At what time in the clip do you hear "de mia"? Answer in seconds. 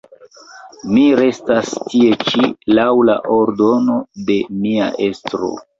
4.33-4.95